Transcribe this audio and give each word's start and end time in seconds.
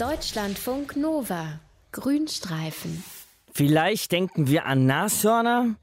Deutschlandfunk 0.00 0.96
Nova. 0.96 1.60
Grünstreifen. 1.92 3.04
Vielleicht 3.52 4.10
denken 4.12 4.48
wir 4.48 4.64
an 4.64 4.86
Nashörner 4.86 5.74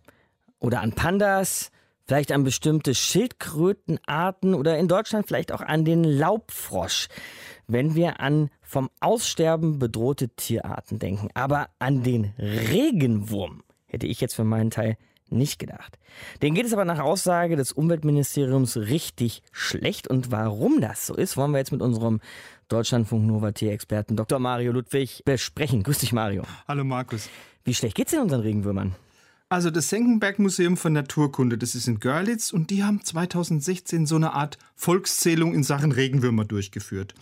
oder 0.57 0.81
an 0.81 0.93
Pandas, 0.93 1.69
vielleicht 2.07 2.31
an 2.31 2.43
bestimmte 2.43 2.95
Schildkrötenarten 2.95 4.55
oder 4.55 4.79
in 4.79 4.87
Deutschland 4.87 5.27
vielleicht 5.27 5.51
auch 5.51 5.61
an 5.61 5.85
den 5.85 6.03
Laubfrosch, 6.03 7.09
wenn 7.67 7.93
wir 7.93 8.19
an 8.19 8.49
vom 8.63 8.89
Aussterben 9.01 9.77
bedrohte 9.77 10.29
Tierarten 10.29 10.97
denken. 10.97 11.29
Aber 11.35 11.69
an 11.77 12.01
den 12.01 12.33
Regenwurm 12.39 13.61
hätte 13.85 14.07
ich 14.07 14.19
jetzt 14.19 14.33
für 14.33 14.43
meinen 14.43 14.71
Teil 14.71 14.97
nicht 15.29 15.59
gedacht. 15.59 15.97
Den 16.41 16.53
geht 16.53 16.65
es 16.65 16.73
aber 16.73 16.85
nach 16.85 16.99
Aussage 16.99 17.55
des 17.55 17.71
Umweltministeriums 17.71 18.77
richtig 18.77 19.43
schlecht. 19.51 20.07
Und 20.07 20.31
warum 20.31 20.81
das 20.81 21.07
so 21.07 21.15
ist, 21.15 21.37
wollen 21.37 21.51
wir 21.51 21.59
jetzt 21.59 21.71
mit 21.71 21.81
unserem 21.81 22.19
Deutschlandfunk 22.69 23.25
Nova 23.25 23.51
Tierexperten 23.51 24.15
Dr. 24.15 24.39
Mario 24.39 24.71
Ludwig 24.71 25.23
besprechen. 25.25 25.83
Grüß 25.83 25.99
dich, 25.99 26.13
Mario. 26.13 26.43
Hallo, 26.67 26.83
Markus. 26.83 27.29
Wie 27.63 27.73
schlecht 27.73 27.95
geht's 27.95 28.11
denn 28.11 28.21
unseren 28.21 28.41
Regenwürmern? 28.41 28.95
Also 29.49 29.69
das 29.69 29.87
Senckenberg 29.87 30.39
Museum 30.39 30.75
für 30.75 30.89
Naturkunde, 30.89 31.57
das 31.57 31.73
ist 31.73 31.87
in 31.87 32.01
Görlitz 32.01 32.51
und 32.51 32.69
die 32.69 32.83
haben 32.83 33.01
2016 33.01 34.05
so 34.05 34.17
eine 34.17 34.33
Art 34.33 34.57
Volkszählung 34.75 35.53
in 35.53 35.63
Sachen 35.63 35.93
Regenwürmer 35.93 36.43
durchgeführt. 36.43 37.13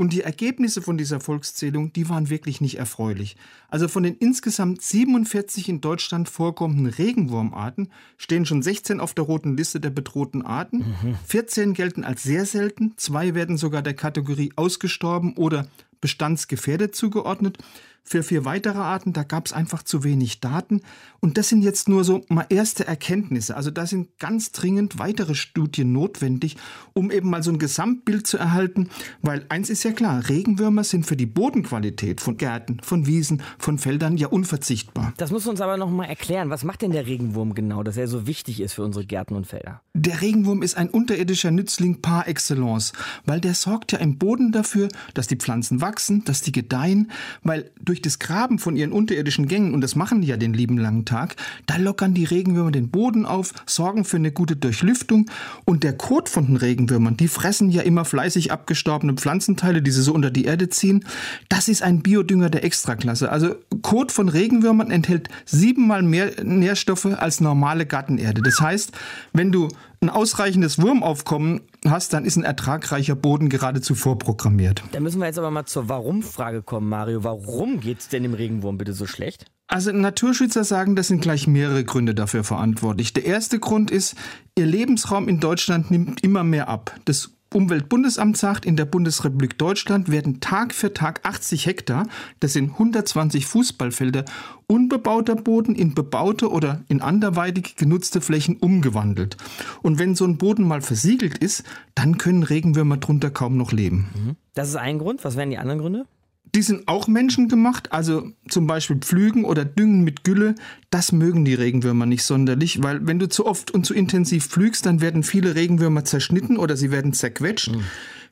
Und 0.00 0.14
die 0.14 0.22
Ergebnisse 0.22 0.80
von 0.80 0.96
dieser 0.96 1.20
Volkszählung, 1.20 1.92
die 1.92 2.08
waren 2.08 2.30
wirklich 2.30 2.62
nicht 2.62 2.78
erfreulich. 2.78 3.36
Also 3.68 3.86
von 3.86 4.02
den 4.02 4.14
insgesamt 4.14 4.80
47 4.80 5.68
in 5.68 5.82
Deutschland 5.82 6.26
vorkommenden 6.26 6.86
Regenwurmarten 6.86 7.90
stehen 8.16 8.46
schon 8.46 8.62
16 8.62 8.98
auf 8.98 9.12
der 9.12 9.24
roten 9.24 9.58
Liste 9.58 9.78
der 9.78 9.90
bedrohten 9.90 10.40
Arten. 10.40 10.78
Mhm. 11.02 11.16
14 11.26 11.74
gelten 11.74 12.02
als 12.02 12.22
sehr 12.22 12.46
selten, 12.46 12.94
zwei 12.96 13.34
werden 13.34 13.58
sogar 13.58 13.82
der 13.82 13.92
Kategorie 13.92 14.54
ausgestorben 14.56 15.34
oder 15.36 15.68
bestandsgefährdet 16.00 16.94
zugeordnet. 16.94 17.58
Für 18.02 18.22
vier 18.22 18.44
weitere 18.44 18.78
Arten, 18.78 19.12
da 19.12 19.22
gab 19.22 19.46
es 19.46 19.52
einfach 19.52 19.82
zu 19.82 20.02
wenig 20.02 20.40
Daten. 20.40 20.80
Und 21.20 21.38
das 21.38 21.48
sind 21.48 21.62
jetzt 21.62 21.88
nur 21.88 22.02
so 22.02 22.24
mal 22.28 22.46
erste 22.48 22.86
Erkenntnisse. 22.86 23.56
Also 23.56 23.70
da 23.70 23.86
sind 23.86 24.18
ganz 24.18 24.52
dringend 24.52 24.98
weitere 24.98 25.34
Studien 25.34 25.92
notwendig, 25.92 26.56
um 26.92 27.10
eben 27.10 27.30
mal 27.30 27.42
so 27.42 27.50
ein 27.50 27.58
Gesamtbild 27.58 28.26
zu 28.26 28.38
erhalten. 28.38 28.88
Weil 29.22 29.44
eins 29.48 29.70
ist 29.70 29.84
ja 29.84 29.92
klar, 29.92 30.28
Regenwürmer 30.28 30.82
sind 30.82 31.06
für 31.06 31.16
die 31.16 31.26
Bodenqualität 31.26 32.20
von 32.20 32.36
Gärten, 32.36 32.80
von 32.82 33.06
Wiesen, 33.06 33.42
von 33.58 33.78
Feldern 33.78 34.16
ja 34.16 34.28
unverzichtbar. 34.28 35.12
Das 35.18 35.30
muss 35.30 35.46
uns 35.46 35.60
aber 35.60 35.76
noch 35.76 35.90
mal 35.90 36.06
erklären. 36.06 36.50
Was 36.50 36.64
macht 36.64 36.82
denn 36.82 36.92
der 36.92 37.06
Regenwurm 37.06 37.54
genau, 37.54 37.82
dass 37.82 37.96
er 37.96 38.08
so 38.08 38.26
wichtig 38.26 38.60
ist 38.60 38.72
für 38.72 38.84
unsere 38.84 39.04
Gärten 39.04 39.34
und 39.34 39.46
Felder? 39.46 39.82
Der 39.94 40.20
Regenwurm 40.20 40.62
ist 40.62 40.76
ein 40.76 40.88
unterirdischer 40.88 41.50
Nützling 41.50 42.00
par 42.00 42.26
excellence, 42.26 42.92
weil 43.26 43.40
der 43.40 43.54
sorgt 43.54 43.92
ja 43.92 43.98
im 43.98 44.18
Boden 44.18 44.52
dafür, 44.52 44.88
dass 45.14 45.26
die 45.26 45.36
Pflanzen 45.36 45.80
wachsen, 45.80 46.24
dass 46.24 46.42
die 46.42 46.52
gedeihen, 46.52 47.10
weil 47.42 47.70
durch 47.90 48.00
das 48.00 48.20
Graben 48.20 48.60
von 48.60 48.76
ihren 48.76 48.92
unterirdischen 48.92 49.48
Gängen, 49.48 49.74
und 49.74 49.80
das 49.80 49.96
machen 49.96 50.20
die 50.20 50.28
ja 50.28 50.36
den 50.36 50.54
lieben 50.54 50.78
langen 50.78 51.04
Tag, 51.04 51.34
da 51.66 51.76
lockern 51.76 52.14
die 52.14 52.22
Regenwürmer 52.22 52.70
den 52.70 52.88
Boden 52.88 53.26
auf, 53.26 53.52
sorgen 53.66 54.04
für 54.04 54.16
eine 54.16 54.30
gute 54.30 54.54
Durchlüftung 54.54 55.28
und 55.64 55.82
der 55.82 55.92
Kot 55.92 56.28
von 56.28 56.46
den 56.46 56.56
Regenwürmern, 56.56 57.16
die 57.16 57.26
fressen 57.26 57.68
ja 57.68 57.82
immer 57.82 58.04
fleißig 58.04 58.52
abgestorbene 58.52 59.14
Pflanzenteile, 59.14 59.82
die 59.82 59.90
sie 59.90 60.02
so 60.02 60.14
unter 60.14 60.30
die 60.30 60.44
Erde 60.44 60.68
ziehen. 60.68 61.04
Das 61.48 61.66
ist 61.66 61.82
ein 61.82 62.00
Biodünger 62.00 62.48
der 62.48 62.62
Extraklasse. 62.62 63.32
Also 63.32 63.56
Kot 63.82 64.12
von 64.12 64.28
Regenwürmern 64.28 64.92
enthält 64.92 65.28
siebenmal 65.44 66.02
mehr 66.02 66.44
Nährstoffe 66.44 67.06
als 67.06 67.40
normale 67.40 67.86
Gartenerde. 67.86 68.40
Das 68.40 68.60
heißt, 68.60 68.92
wenn 69.32 69.50
du 69.50 69.66
ein 70.02 70.08
ausreichendes 70.08 70.80
Wurmaufkommen 70.80 71.60
hast, 71.86 72.14
dann 72.14 72.24
ist 72.24 72.36
ein 72.36 72.42
ertragreicher 72.42 73.14
Boden 73.14 73.50
geradezu 73.50 73.94
vorprogrammiert. 73.94 74.82
Da 74.92 75.00
müssen 75.00 75.20
wir 75.20 75.26
jetzt 75.26 75.38
aber 75.38 75.50
mal 75.50 75.66
zur 75.66 75.90
Warum-Frage 75.90 76.62
kommen, 76.62 76.88
Mario. 76.88 77.22
Warum 77.22 77.80
geht 77.80 78.00
es 78.00 78.08
denn 78.08 78.22
dem 78.22 78.32
Regenwurm 78.32 78.78
bitte 78.78 78.94
so 78.94 79.06
schlecht? 79.06 79.46
Also 79.66 79.92
Naturschützer 79.92 80.64
sagen, 80.64 80.96
das 80.96 81.08
sind 81.08 81.20
gleich 81.20 81.46
mehrere 81.46 81.84
Gründe 81.84 82.14
dafür 82.14 82.44
verantwortlich. 82.44 83.12
Der 83.12 83.26
erste 83.26 83.58
Grund 83.60 83.90
ist, 83.90 84.16
ihr 84.56 84.66
Lebensraum 84.66 85.28
in 85.28 85.38
Deutschland 85.38 85.90
nimmt 85.90 86.24
immer 86.24 86.44
mehr 86.44 86.68
ab. 86.68 86.98
Das 87.04 87.32
Umweltbundesamt 87.52 88.36
sagt, 88.36 88.64
in 88.64 88.76
der 88.76 88.84
Bundesrepublik 88.84 89.58
Deutschland 89.58 90.08
werden 90.08 90.38
Tag 90.38 90.72
für 90.72 90.94
Tag 90.94 91.20
80 91.24 91.66
Hektar, 91.66 92.06
das 92.38 92.52
sind 92.52 92.72
120 92.72 93.44
Fußballfelder, 93.46 94.24
unbebauter 94.68 95.34
Boden 95.34 95.74
in 95.74 95.94
bebaute 95.94 96.48
oder 96.48 96.82
in 96.86 97.00
anderweitig 97.00 97.74
genutzte 97.74 98.20
Flächen 98.20 98.56
umgewandelt. 98.56 99.36
Und 99.82 99.98
wenn 99.98 100.14
so 100.14 100.24
ein 100.24 100.38
Boden 100.38 100.62
mal 100.66 100.80
versiegelt 100.80 101.38
ist, 101.38 101.64
dann 101.96 102.18
können 102.18 102.44
Regenwürmer 102.44 102.98
drunter 102.98 103.30
kaum 103.30 103.56
noch 103.56 103.72
leben. 103.72 104.08
Mhm. 104.14 104.36
Das 104.54 104.68
ist 104.68 104.76
ein 104.76 105.00
Grund. 105.00 105.24
Was 105.24 105.36
wären 105.36 105.50
die 105.50 105.58
anderen 105.58 105.80
Gründe? 105.80 106.06
Die 106.54 106.62
sind 106.62 106.88
auch 106.88 107.06
menschengemacht, 107.06 107.92
also 107.92 108.30
zum 108.48 108.66
Beispiel 108.66 108.96
Pflügen 108.96 109.44
oder 109.44 109.64
Düngen 109.64 110.02
mit 110.02 110.24
Gülle. 110.24 110.54
Das 110.90 111.12
mögen 111.12 111.44
die 111.44 111.54
Regenwürmer 111.54 112.06
nicht 112.06 112.24
sonderlich, 112.24 112.82
weil 112.82 113.06
wenn 113.06 113.18
du 113.18 113.28
zu 113.28 113.46
oft 113.46 113.70
und 113.70 113.86
zu 113.86 113.94
intensiv 113.94 114.46
pflügst, 114.48 114.84
dann 114.86 115.00
werden 115.00 115.22
viele 115.22 115.54
Regenwürmer 115.54 116.04
zerschnitten 116.04 116.56
oder 116.56 116.76
sie 116.76 116.90
werden 116.90 117.12
zerquetscht. 117.12 117.72
Mhm. 117.72 117.84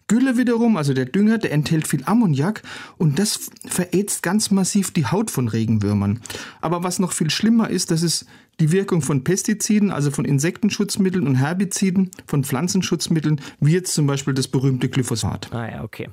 Gülle 0.09 0.39
wiederum, 0.39 0.79
also 0.79 0.95
der 0.95 1.05
Dünger, 1.05 1.37
der 1.37 1.53
enthält 1.53 1.87
viel 1.87 2.03
Ammoniak 2.05 2.63
und 2.97 3.19
das 3.19 3.51
verätzt 3.67 4.23
ganz 4.23 4.51
massiv 4.51 4.91
die 4.91 5.05
Haut 5.05 5.31
von 5.31 5.49
Regenwürmern. 5.49 6.21
Aber 6.63 6.83
was 6.83 6.99
noch 6.99 7.13
viel 7.13 7.29
schlimmer 7.29 7.69
ist, 7.69 7.91
das 7.91 8.03
ist 8.03 8.25
die 8.59 8.73
Wirkung 8.73 9.03
von 9.03 9.23
Pestiziden, 9.23 9.91
also 9.91 10.11
von 10.11 10.25
Insektenschutzmitteln 10.25 11.27
und 11.27 11.37
Herbiziden, 11.37 12.11
von 12.27 12.43
Pflanzenschutzmitteln, 12.43 13.41
wie 13.61 13.73
jetzt 13.73 13.93
zum 13.95 14.07
Beispiel 14.07 14.33
das 14.33 14.49
berühmte 14.49 14.89
Glyphosat. 14.89 15.53
Ah 15.53 15.71
ja, 15.71 15.85
okay. 15.85 16.09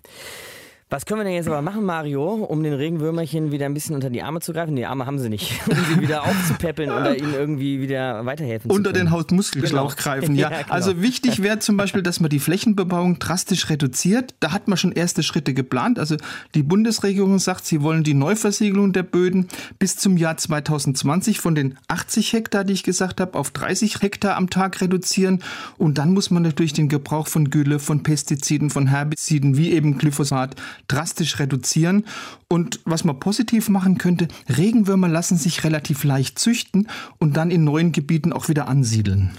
Was 0.96 1.06
können 1.06 1.20
wir 1.20 1.26
denn 1.26 1.34
jetzt 1.34 1.50
aber 1.50 1.62
machen, 1.62 1.84
Mario, 1.84 2.36
um 2.36 2.64
den 2.64 2.72
Regenwürmerchen 2.72 3.52
wieder 3.52 3.66
ein 3.66 3.74
bisschen 3.74 3.96
unter 3.96 4.10
die 4.10 4.24
Arme 4.24 4.40
zu 4.40 4.54
greifen? 4.54 4.78
Die 4.78 4.86
Arme 4.86 5.06
haben 5.06 5.20
sie 5.20 5.28
nicht, 5.28 5.52
um 5.70 5.76
sie 5.76 6.00
wieder 6.00 6.24
aufzupäppeln 6.24 6.90
oder 6.90 7.18
ihnen 7.18 7.34
irgendwie 7.34 7.82
wieder 7.82 8.26
weiterhelfen 8.26 8.72
Unter 8.72 8.92
zu 8.92 8.94
können. 8.94 9.08
den 9.08 9.12
Hautmuskelschlauch 9.12 9.98
genau. 9.98 10.02
greifen, 10.02 10.36
ja. 10.36 10.50
ja 10.52 10.62
genau. 10.62 10.74
Also 10.74 11.02
wichtig 11.02 11.44
wäre 11.44 11.60
zum 11.60 11.76
Beispiel, 11.76 12.02
dass 12.02 12.22
man 12.22 12.30
die 12.30 12.40
Flächenbebauung 12.40 13.20
drastisch 13.20 13.70
reduziert. 13.70 14.36
Da 14.40 14.54
hat 14.54 14.70
man 14.70 14.78
schon 14.78 14.94
erste 14.94 15.22
Schritte 15.22 15.54
geplant. 15.54 16.00
Also 16.00 16.16
die 16.54 16.64
Bundesregierung 16.64 17.40
sagt, 17.40 17.66
sie 17.66 17.82
wollen 17.82 18.06
die 18.06 18.14
Neuversiegelung 18.14 18.94
der 18.94 19.04
Böden 19.04 19.50
bis 19.78 19.98
zum 19.98 20.16
Jahr 20.16 20.38
2020 20.38 21.42
von 21.42 21.56
den 21.56 21.78
80 21.90 22.32
Hektar, 22.32 22.64
die 22.64 22.72
ich 22.72 22.84
gesagt 22.84 23.20
habe, 23.20 23.38
auf 23.38 23.52
30 23.52 24.02
Hektar 24.02 24.38
am 24.38 24.50
Tag 24.50 24.80
reduzieren. 24.80 25.44
Und 25.78 25.98
dann 25.98 26.14
muss 26.14 26.32
man 26.32 26.44
natürlich 26.44 26.72
den 26.72 26.88
Gebrauch 26.88 27.28
von 27.28 27.50
Gülle, 27.50 27.80
von 27.80 28.02
Pestiziden, 28.02 28.70
von 28.70 28.88
Herbiziden 28.88 29.58
wie 29.58 29.74
eben 29.74 29.98
Glyphosat 29.98 30.56
drastisch 30.88 31.40
reduzieren. 31.40 32.06
Und 32.48 32.80
was 32.86 33.04
man 33.04 33.20
positiv 33.20 33.70
machen 33.70 33.98
könnte, 33.98 34.28
Regenwürmer 34.50 35.08
lassen 35.08 35.38
sich 35.38 35.64
relativ 35.64 36.04
leicht 36.04 36.40
züchten 36.40 36.88
und 37.18 37.38
dann 37.38 37.52
in 37.52 37.64
neuen 37.64 37.92
Gebieten 37.92 38.34
auch 38.34 38.50
wieder 38.50 38.68
ansiedeln. 38.68 39.32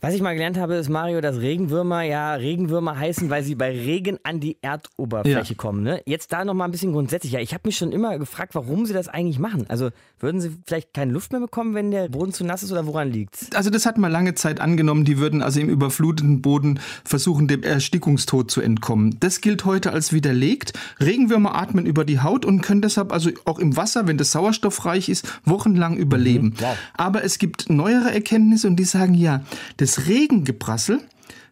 Was 0.00 0.14
ich 0.14 0.22
mal 0.22 0.34
gelernt 0.34 0.56
habe, 0.56 0.76
ist, 0.76 0.88
Mario, 0.88 1.20
dass 1.20 1.40
Regenwürmer 1.40 2.02
ja 2.02 2.34
Regenwürmer 2.34 2.96
heißen, 2.96 3.30
weil 3.30 3.42
sie 3.42 3.56
bei 3.56 3.70
Regen 3.70 4.18
an 4.22 4.38
die 4.38 4.56
Erdoberfläche 4.62 5.54
ja. 5.54 5.56
kommen. 5.56 5.82
Ne? 5.82 6.02
Jetzt 6.06 6.32
da 6.32 6.44
nochmal 6.44 6.68
ein 6.68 6.70
bisschen 6.70 6.92
grundsätzlicher. 6.92 7.40
Ich 7.40 7.52
habe 7.52 7.62
mich 7.66 7.76
schon 7.76 7.90
immer 7.90 8.16
gefragt, 8.16 8.54
warum 8.54 8.86
sie 8.86 8.92
das 8.92 9.08
eigentlich 9.08 9.40
machen. 9.40 9.66
Also 9.68 9.90
würden 10.20 10.40
sie 10.40 10.56
vielleicht 10.64 10.94
keine 10.94 11.10
Luft 11.10 11.32
mehr 11.32 11.40
bekommen, 11.40 11.74
wenn 11.74 11.90
der 11.90 12.08
Boden 12.10 12.32
zu 12.32 12.44
nass 12.44 12.62
ist 12.62 12.70
oder 12.70 12.86
woran 12.86 13.10
liegt 13.10 13.56
Also 13.56 13.70
das 13.70 13.86
hat 13.86 13.98
man 13.98 14.12
lange 14.12 14.36
Zeit 14.36 14.60
angenommen, 14.60 15.04
die 15.04 15.18
würden 15.18 15.42
also 15.42 15.58
im 15.58 15.68
überfluteten 15.68 16.42
Boden 16.42 16.78
versuchen, 17.04 17.48
dem 17.48 17.64
Erstickungstod 17.64 18.52
zu 18.52 18.60
entkommen. 18.60 19.16
Das 19.18 19.40
gilt 19.40 19.64
heute 19.64 19.92
als 19.92 20.12
widerlegt. 20.12 20.74
Regenwürmer 21.00 21.56
atmen 21.56 21.86
über 21.86 22.04
die 22.04 22.20
Haut 22.20 22.44
und 22.44 22.60
können 22.60 22.82
deshalb 22.82 23.12
also 23.12 23.30
auch 23.46 23.58
im 23.58 23.76
Wasser, 23.76 24.06
wenn 24.06 24.16
das 24.16 24.30
sauerstoffreich 24.30 25.08
ist, 25.08 25.26
wochenlang 25.44 25.96
überleben. 25.96 26.50
Mhm, 26.50 26.60
wow. 26.60 26.76
Aber 26.96 27.24
es 27.24 27.38
gibt 27.38 27.68
neuere 27.68 28.14
Erkenntnisse 28.14 28.68
und 28.68 28.76
die 28.76 28.84
sagen 28.84 29.14
ja, 29.14 29.42
das 29.76 29.87
das 29.88 30.06
Regengeprassel, 30.06 31.00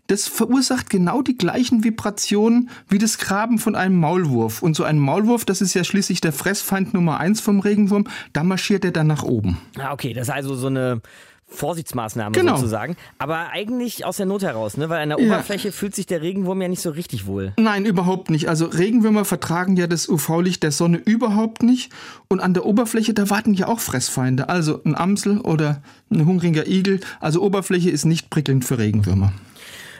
das 0.08 0.28
verursacht 0.28 0.90
genau 0.90 1.22
die 1.22 1.38
gleichen 1.38 1.84
Vibrationen 1.84 2.68
wie 2.86 2.98
das 2.98 3.16
Graben 3.16 3.58
von 3.58 3.74
einem 3.74 3.98
Maulwurf. 3.98 4.62
Und 4.62 4.76
so 4.76 4.84
ein 4.84 4.98
Maulwurf, 4.98 5.46
das 5.46 5.62
ist 5.62 5.72
ja 5.72 5.84
schließlich 5.84 6.20
der 6.20 6.34
Fressfeind 6.34 6.92
Nummer 6.92 7.18
eins 7.18 7.40
vom 7.40 7.60
Regenwurm, 7.60 8.06
da 8.34 8.44
marschiert 8.44 8.84
er 8.84 8.90
dann 8.90 9.06
nach 9.06 9.22
oben. 9.22 9.56
Ah, 9.78 9.92
okay, 9.92 10.12
das 10.12 10.28
ist 10.28 10.34
also 10.34 10.54
so 10.54 10.66
eine 10.66 11.00
Vorsichtsmaßnahme 11.48 12.32
genau. 12.32 12.56
sozusagen. 12.56 12.96
Aber 13.18 13.50
eigentlich 13.50 14.04
aus 14.04 14.16
der 14.16 14.26
Not 14.26 14.42
heraus, 14.42 14.76
ne? 14.76 14.88
weil 14.88 15.02
an 15.02 15.10
der 15.10 15.20
ja. 15.20 15.26
Oberfläche 15.26 15.72
fühlt 15.72 15.94
sich 15.94 16.06
der 16.06 16.20
Regenwurm 16.20 16.60
ja 16.60 16.68
nicht 16.68 16.82
so 16.82 16.90
richtig 16.90 17.26
wohl. 17.26 17.52
Nein, 17.58 17.84
überhaupt 17.84 18.30
nicht. 18.30 18.48
Also 18.48 18.66
Regenwürmer 18.66 19.24
vertragen 19.24 19.76
ja 19.76 19.86
das 19.86 20.08
UV-Licht 20.08 20.62
der 20.62 20.72
Sonne 20.72 20.98
überhaupt 20.98 21.62
nicht. 21.62 21.92
Und 22.28 22.40
an 22.40 22.52
der 22.52 22.66
Oberfläche, 22.66 23.14
da 23.14 23.30
warten 23.30 23.54
ja 23.54 23.68
auch 23.68 23.80
Fressfeinde. 23.80 24.48
Also 24.48 24.82
ein 24.84 24.96
Amsel 24.96 25.40
oder 25.40 25.82
ein 26.10 26.26
hungriger 26.26 26.66
Igel. 26.66 27.00
Also 27.20 27.42
Oberfläche 27.42 27.90
ist 27.90 28.04
nicht 28.04 28.28
prickelnd 28.28 28.64
für 28.64 28.78
Regenwürmer. 28.78 29.32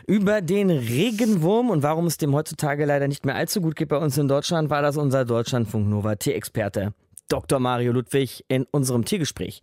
Über 0.09 0.41
den 0.41 0.71
Regenwurm 0.71 1.71
und 1.71 1.83
warum 1.83 2.07
es 2.07 2.17
dem 2.17 2.33
heutzutage 2.33 2.85
leider 2.85 3.09
nicht 3.09 3.25
mehr 3.25 3.35
allzu 3.35 3.61
gut 3.61 3.75
geht 3.75 3.89
bei 3.89 3.97
uns 3.97 4.17
in 4.19 4.29
Deutschland, 4.29 4.71
war 4.71 4.83
das 4.83 4.97
unser 4.97 5.25
Deutschlandfunk 5.25 5.89
Nova 5.89 6.15
Tierexperte 6.15 6.93
Dr. 7.29 7.59
Mario 7.59 7.93
Ludwig 7.93 8.45
in 8.47 8.67
unserem 8.71 9.05
Tiergespräch. 9.05 9.63